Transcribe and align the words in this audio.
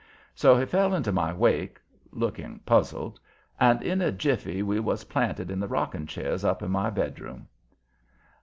So 0.33 0.57
he 0.57 0.65
fell 0.65 0.95
into 0.95 1.11
my 1.11 1.31
wake, 1.31 1.79
looking 2.11 2.57
puzzled, 2.65 3.19
and 3.59 3.83
in 3.83 4.01
a 4.01 4.11
jiffy 4.11 4.63
we 4.63 4.79
was 4.79 5.03
planted 5.03 5.51
in 5.51 5.59
the 5.59 5.67
rocking 5.67 6.07
chairs 6.07 6.43
up 6.43 6.63
in 6.63 6.71
my 6.71 6.89
bedroom. 6.89 7.47